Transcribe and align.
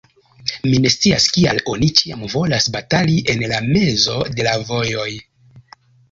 Mi 0.69 0.77
ne 0.83 0.91
scias, 0.93 1.25
kial 1.33 1.59
oni 1.73 1.89
ĉiam 1.99 2.23
volas 2.31 2.67
batali 2.77 3.17
en 3.33 3.43
la 3.51 3.59
mezo 3.67 4.15
de 4.39 4.47
la 4.49 4.55
vojoj. 4.71 5.05